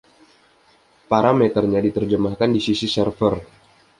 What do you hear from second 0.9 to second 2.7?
Parameternya diterjemahkan di